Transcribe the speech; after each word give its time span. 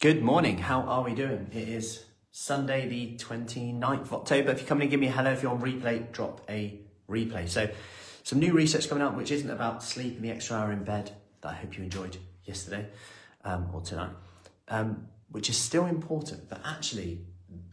Good 0.00 0.22
morning. 0.22 0.56
How 0.56 0.80
are 0.80 1.02
we 1.02 1.12
doing? 1.12 1.50
It 1.52 1.68
is 1.68 2.06
Sunday, 2.30 2.88
the 2.88 3.18
29th 3.22 4.00
of 4.00 4.14
October. 4.14 4.50
If 4.50 4.62
you 4.62 4.66
come 4.66 4.78
in 4.78 4.84
and 4.84 4.90
give 4.90 4.98
me 4.98 5.08
a 5.08 5.10
hello, 5.10 5.30
if 5.32 5.42
you're 5.42 5.52
on 5.52 5.60
replay, 5.60 6.10
drop 6.10 6.40
a 6.48 6.80
replay. 7.06 7.46
So, 7.46 7.68
some 8.22 8.38
new 8.38 8.54
research 8.54 8.88
coming 8.88 9.04
out, 9.04 9.14
which 9.14 9.30
isn't 9.30 9.50
about 9.50 9.82
sleep 9.82 10.14
and 10.14 10.24
the 10.24 10.30
extra 10.30 10.56
hour 10.56 10.72
in 10.72 10.84
bed 10.84 11.12
that 11.42 11.48
I 11.50 11.52
hope 11.52 11.76
you 11.76 11.84
enjoyed 11.84 12.16
yesterday 12.44 12.86
um, 13.44 13.68
or 13.74 13.82
tonight, 13.82 14.12
um, 14.68 15.06
which 15.32 15.50
is 15.50 15.58
still 15.58 15.84
important. 15.84 16.48
But 16.48 16.62
actually, 16.64 17.26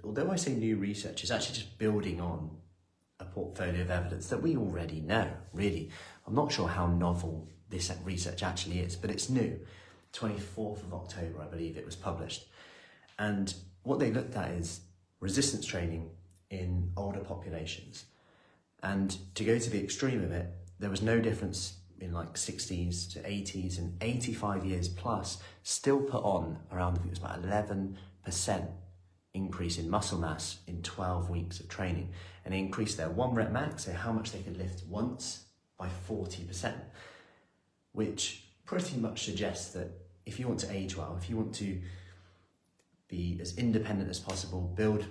although 0.03 0.29
I 0.29 0.35
say 0.35 0.53
new 0.53 0.75
research, 0.75 1.23
it's 1.23 1.31
actually 1.31 1.55
just 1.55 1.77
building 1.77 2.19
on 2.19 2.57
a 3.21 3.23
portfolio 3.23 3.83
of 3.83 3.89
evidence 3.89 4.27
that 4.27 4.41
we 4.41 4.57
already 4.57 4.99
know, 4.99 5.31
really. 5.53 5.91
I'm 6.27 6.35
not 6.35 6.51
sure 6.51 6.67
how 6.67 6.87
novel 6.87 7.47
this 7.69 7.89
research 8.03 8.43
actually 8.43 8.79
is, 8.79 8.97
but 8.97 9.11
it's 9.11 9.29
new. 9.29 9.61
24th 10.13 10.83
of 10.83 10.93
October, 10.93 11.41
I 11.41 11.45
believe 11.45 11.77
it 11.77 11.85
was 11.85 11.95
published. 11.95 12.47
And 13.19 13.53
what 13.83 13.99
they 13.99 14.11
looked 14.11 14.35
at 14.35 14.51
is 14.51 14.81
resistance 15.19 15.65
training 15.65 16.09
in 16.49 16.91
older 16.95 17.19
populations. 17.19 18.05
And 18.83 19.17
to 19.35 19.43
go 19.43 19.57
to 19.57 19.69
the 19.69 19.83
extreme 19.83 20.23
of 20.23 20.31
it, 20.31 20.47
there 20.79 20.89
was 20.89 21.01
no 21.01 21.19
difference 21.19 21.77
in 21.99 22.13
like 22.13 22.35
60s 22.35 23.11
to 23.13 23.19
80s 23.19 23.79
and 23.79 23.97
85 24.01 24.65
years 24.65 24.87
plus 24.87 25.39
still 25.63 25.99
put 25.99 26.23
on 26.23 26.59
around, 26.71 26.93
I 26.93 26.95
think 26.97 27.07
it 27.07 27.09
was 27.09 27.19
about 27.19 27.41
11% 27.41 28.67
increase 29.33 29.77
in 29.77 29.89
muscle 29.89 30.19
mass 30.19 30.59
in 30.67 30.81
12 30.83 31.29
weeks 31.29 31.59
of 31.59 31.67
training. 31.67 32.11
And 32.45 32.53
they 32.53 32.59
increased 32.59 32.97
their 32.97 33.09
one 33.09 33.33
rep 33.33 33.51
max, 33.51 33.85
so 33.85 33.93
how 33.93 34.11
much 34.11 34.31
they 34.31 34.39
could 34.39 34.57
lift 34.57 34.85
once, 34.87 35.45
by 35.77 35.89
40%, 36.09 36.73
which 37.91 38.46
pretty 38.67 38.97
much 38.97 39.23
suggests 39.23 39.71
that 39.73 39.89
if 40.25 40.39
you 40.39 40.47
want 40.47 40.59
to 40.59 40.71
age 40.71 40.95
well, 40.95 41.17
if 41.19 41.29
you 41.29 41.37
want 41.37 41.55
to 41.55 41.79
be 43.07 43.39
as 43.41 43.57
independent 43.57 44.09
as 44.09 44.19
possible, 44.19 44.73
build 44.75 45.05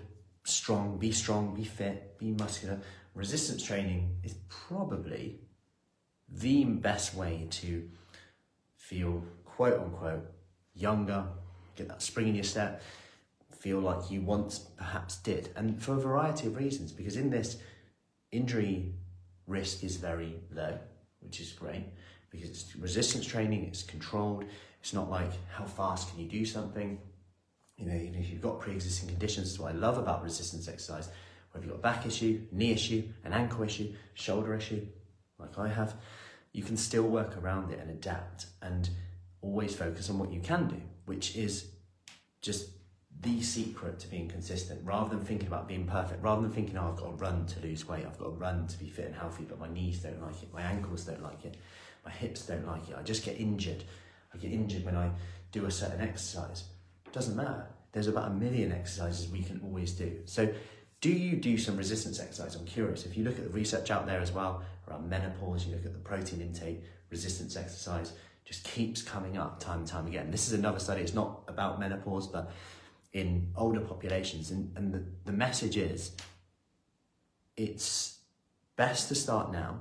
strong, 0.45 0.98
be 0.98 1.11
strong, 1.11 1.55
be 1.55 1.64
fit, 1.64 2.17
be 2.19 2.30
muscular, 2.33 2.78
resistance 3.14 3.62
training 3.62 4.14
is 4.22 4.34
probably 4.48 5.41
the 6.28 6.64
best 6.64 7.14
way 7.14 7.47
to 7.50 7.89
feel 8.77 9.25
quote 9.45 9.80
unquote 9.80 10.30
younger, 10.75 11.25
get 11.77 11.89
that 11.89 12.02
spring 12.02 12.28
in 12.28 12.34
your 12.34 12.45
step, 12.45 12.83
feel 13.58 13.80
like 13.80 14.11
you 14.11 14.20
once 14.20 14.58
perhaps 14.58 15.17
did. 15.17 15.48
And 15.56 15.83
for 15.83 15.95
a 15.95 16.00
variety 16.00 16.47
of 16.47 16.56
reasons, 16.56 16.92
because 16.92 17.17
in 17.17 17.30
this, 17.30 17.56
injury 18.30 18.92
risk 19.47 19.83
is 19.83 19.97
very 19.97 20.36
low, 20.52 20.78
which 21.20 21.41
is 21.41 21.52
great 21.52 21.86
because 22.37 22.51
it's 22.51 22.77
resistance 22.77 23.27
training, 23.27 23.65
it's 23.65 23.83
controlled. 23.83 24.45
It's 24.81 24.92
not 24.92 25.11
like 25.11 25.33
how 25.53 25.65
fast 25.65 26.11
can 26.11 26.20
you 26.20 26.29
do 26.29 26.45
something. 26.45 26.98
You 27.77 27.87
know, 27.87 27.95
even 27.95 28.15
if 28.15 28.31
you've 28.31 28.41
got 28.41 28.61
pre-existing 28.61 29.09
conditions, 29.09 29.51
that's 29.51 29.59
what 29.59 29.75
I 29.75 29.77
love 29.77 29.98
about 29.98 30.23
resistance 30.23 30.69
exercise, 30.69 31.09
whether 31.51 31.67
you've 31.67 31.75
got 31.75 31.81
a 31.81 31.95
back 31.95 32.07
issue, 32.07 32.42
knee 32.53 32.73
issue, 32.73 33.03
an 33.25 33.33
ankle 33.33 33.64
issue, 33.64 33.92
shoulder 34.14 34.55
issue, 34.55 34.87
like 35.39 35.59
I 35.59 35.69
have, 35.69 35.95
you 36.53 36.62
can 36.62 36.77
still 36.77 37.03
work 37.03 37.37
around 37.37 37.70
it 37.73 37.81
and 37.81 37.91
adapt 37.91 38.47
and 38.62 38.89
always 39.42 39.75
focus 39.75 40.09
on 40.09 40.19
what 40.19 40.33
you 40.33 40.41
can 40.41 40.69
do, 40.69 40.81
which 41.05 41.37
is 41.37 41.67
just 42.41 42.70
the 43.22 43.42
secret 43.42 43.98
to 44.00 44.09
being 44.09 44.28
consistent 44.28 44.81
rather 44.84 45.11
than 45.11 45.25
thinking 45.25 45.48
about 45.48 45.67
being 45.67 45.86
perfect, 45.86 46.22
rather 46.22 46.42
than 46.42 46.53
thinking, 46.53 46.77
oh, 46.77 46.91
I've 46.91 46.97
got 46.97 47.06
to 47.06 47.17
run 47.17 47.47
to 47.47 47.61
lose 47.61 47.89
weight, 47.89 48.05
I've 48.06 48.19
got 48.19 48.27
to 48.27 48.31
run 48.31 48.67
to 48.67 48.78
be 48.78 48.89
fit 48.89 49.06
and 49.06 49.14
healthy, 49.14 49.45
but 49.45 49.58
my 49.58 49.69
knees 49.69 50.00
don't 50.00 50.20
like 50.23 50.42
it, 50.42 50.53
my 50.53 50.62
ankles 50.62 51.05
don't 51.05 51.23
like 51.23 51.45
it, 51.45 51.56
my 52.05 52.11
hips 52.11 52.47
don't 52.47 52.67
like 52.67 52.89
it, 52.89 52.97
I 52.98 53.03
just 53.03 53.25
get 53.25 53.41
injured. 53.41 53.84
I 54.34 54.39
get 54.39 54.53
injured 54.53 54.84
when 54.84 54.97
I 54.97 55.11
do 55.53 55.64
a 55.64 55.70
certain 55.70 56.00
exercise. 56.00 56.64
It 57.06 57.12
doesn't 57.12 57.36
matter. 57.36 57.67
There's 57.92 58.08
about 58.08 58.31
a 58.31 58.34
million 58.34 58.73
exercises 58.73 59.28
we 59.28 59.42
can 59.42 59.61
always 59.64 59.92
do. 59.92 60.19
So, 60.27 60.53
do 61.01 61.11
you 61.11 61.36
do 61.36 61.56
some 61.56 61.77
resistance 61.77 62.20
exercise? 62.20 62.55
I'm 62.55 62.64
curious. 62.64 63.06
If 63.06 63.17
you 63.17 63.25
look 63.25 63.39
at 63.39 63.45
the 63.45 63.51
research 63.51 63.91
out 63.91 64.06
there 64.06 64.20
as 64.20 64.33
well 64.33 64.63
around 64.89 65.08
menopause, 65.08 65.67
you 65.67 65.74
look 65.74 65.86
at 65.86 65.92
the 65.92 65.98
protein 65.98 66.40
intake, 66.40 66.83
resistance 67.11 67.57
exercise 67.57 68.13
just 68.45 68.64
keeps 68.64 69.02
coming 69.02 69.36
up 69.36 69.58
time 69.58 69.80
and 69.80 69.89
time 69.89 70.07
again. 70.07 70.30
This 70.30 70.46
is 70.46 70.52
another 70.52 70.79
study, 70.79 71.02
it's 71.02 71.14
not 71.14 71.42
about 71.48 71.80
menopause, 71.80 72.29
but 72.29 72.52
in 73.16 73.50
older 73.56 73.80
populations. 73.80 74.50
And, 74.50 74.77
and 74.77 74.92
the, 74.92 75.02
the 75.24 75.32
message 75.32 75.78
is 75.78 76.12
it's 77.56 78.18
best 78.77 79.08
to 79.08 79.14
start 79.14 79.50
now, 79.50 79.80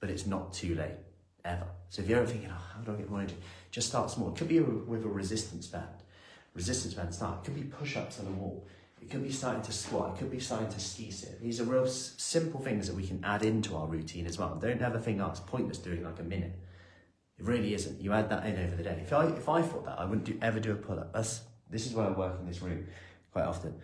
but 0.00 0.10
it's 0.10 0.26
not 0.26 0.52
too 0.52 0.74
late 0.74 0.98
ever. 1.44 1.68
So 1.90 2.02
if 2.02 2.08
you're 2.08 2.18
ever 2.18 2.26
thinking, 2.26 2.50
oh, 2.50 2.62
how 2.74 2.80
do 2.80 2.92
I 2.92 2.96
get 2.96 3.08
more 3.08 3.20
energy? 3.20 3.36
Just 3.70 3.88
start 3.88 4.10
small. 4.10 4.30
It 4.30 4.36
could 4.36 4.48
be 4.48 4.58
a, 4.58 4.62
with 4.64 5.04
a 5.04 5.08
resistance 5.08 5.68
band. 5.68 5.86
Resistance 6.54 6.94
band 6.94 7.14
start. 7.14 7.38
It 7.38 7.44
could 7.44 7.54
be 7.54 7.62
push-ups 7.62 8.18
on 8.18 8.24
the 8.24 8.32
wall. 8.32 8.66
It 9.00 9.08
could 9.08 9.22
be 9.22 9.30
starting 9.30 9.62
to 9.62 9.72
squat. 9.72 10.16
It 10.16 10.18
could 10.18 10.30
be 10.32 10.40
starting 10.40 10.68
to 10.68 10.80
ski 10.80 11.12
sit. 11.12 11.40
These 11.40 11.60
are 11.60 11.64
real 11.64 11.84
s- 11.84 12.14
simple 12.18 12.60
things 12.60 12.88
that 12.88 12.96
we 12.96 13.06
can 13.06 13.24
add 13.24 13.44
into 13.44 13.76
our 13.76 13.86
routine 13.86 14.26
as 14.26 14.38
well. 14.38 14.58
Don't 14.60 14.82
ever 14.82 14.98
think, 14.98 15.20
oh, 15.20 15.28
it's 15.30 15.40
pointless 15.40 15.78
doing 15.78 16.02
like 16.02 16.18
a 16.18 16.24
minute. 16.24 16.58
It 17.38 17.44
really 17.44 17.74
isn't. 17.74 18.00
You 18.00 18.12
add 18.12 18.28
that 18.30 18.44
in 18.44 18.58
over 18.58 18.74
the 18.74 18.82
day. 18.82 18.98
If 19.00 19.12
I 19.12 19.26
if 19.26 19.48
I 19.48 19.62
thought 19.62 19.86
that, 19.86 20.00
I 20.00 20.04
wouldn't 20.04 20.24
do, 20.24 20.36
ever 20.42 20.60
do 20.60 20.72
a 20.72 20.74
pull-up. 20.74 21.14
That's 21.14 21.40
this 21.70 21.86
is 21.86 21.92
why 21.92 22.06
I 22.06 22.10
work 22.10 22.38
in 22.40 22.46
this 22.46 22.60
room 22.60 22.86
quite 23.32 23.44
often, 23.44 23.74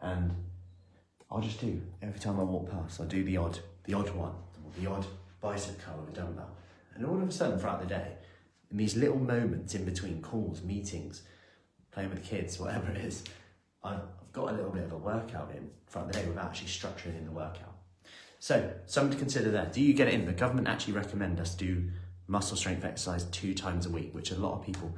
and 0.00 0.34
I'll 1.30 1.40
just 1.40 1.60
do 1.60 1.80
every 2.02 2.20
time 2.20 2.38
I 2.38 2.42
walk 2.44 2.70
past. 2.70 3.00
I'll 3.00 3.06
do 3.06 3.24
the 3.24 3.36
odd, 3.36 3.58
the 3.84 3.94
odd 3.94 4.10
one, 4.10 4.32
the 4.80 4.90
odd 4.90 5.06
bicep 5.40 5.80
curl 5.82 6.06
a 6.08 6.14
dumbbell, 6.14 6.50
and 6.94 7.04
all 7.04 7.20
of 7.20 7.28
a 7.28 7.32
sudden 7.32 7.58
throughout 7.58 7.80
the 7.80 7.86
day, 7.86 8.12
in 8.70 8.76
these 8.76 8.96
little 8.96 9.18
moments 9.18 9.74
in 9.74 9.84
between 9.84 10.22
calls, 10.22 10.62
meetings, 10.62 11.22
playing 11.90 12.10
with 12.10 12.22
the 12.22 12.28
kids, 12.28 12.58
whatever 12.60 12.90
it 12.90 12.98
is, 12.98 13.24
I've, 13.82 13.96
I've 13.96 14.32
got 14.32 14.50
a 14.50 14.52
little 14.52 14.70
bit 14.70 14.84
of 14.84 14.92
a 14.92 14.96
workout 14.96 15.50
in 15.54 15.70
throughout 15.88 16.10
the 16.10 16.18
day 16.18 16.26
without 16.26 16.46
actually 16.46 16.68
structuring 16.68 17.18
in 17.18 17.26
the 17.26 17.32
workout. 17.32 17.76
So, 18.38 18.72
something 18.86 19.12
to 19.12 19.18
consider 19.18 19.52
there. 19.52 19.70
Do 19.72 19.80
you 19.80 19.94
get 19.94 20.08
it 20.08 20.14
in? 20.14 20.26
The 20.26 20.32
government 20.32 20.66
actually 20.66 20.94
recommend 20.94 21.38
us 21.38 21.54
do 21.54 21.90
muscle 22.26 22.56
strength 22.56 22.84
exercise 22.84 23.24
two 23.24 23.54
times 23.54 23.86
a 23.86 23.90
week, 23.90 24.14
which 24.14 24.30
a 24.30 24.36
lot 24.36 24.58
of 24.58 24.64
people 24.64 24.92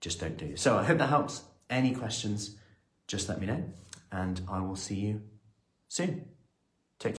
just 0.00 0.20
don't 0.20 0.36
do. 0.36 0.56
So 0.56 0.78
I 0.78 0.84
hope 0.84 0.98
that 0.98 1.08
helps. 1.08 1.42
Any 1.70 1.94
questions, 1.94 2.56
just 3.06 3.28
let 3.28 3.40
me 3.40 3.46
know, 3.46 3.62
and 4.10 4.40
I 4.50 4.60
will 4.60 4.76
see 4.76 4.96
you 4.96 5.22
soon. 5.88 6.37